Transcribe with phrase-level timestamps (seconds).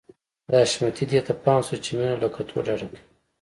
[0.49, 2.99] د حشمتي دې ته پام شو چې مينه له کتو ډډه کوي.